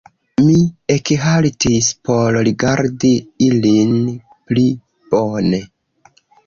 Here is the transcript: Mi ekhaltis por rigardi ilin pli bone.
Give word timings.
Mi 0.43 0.53
ekhaltis 0.93 1.89
por 2.09 2.39
rigardi 2.49 3.13
ilin 3.51 3.97
pli 4.35 4.69
bone. 5.15 5.67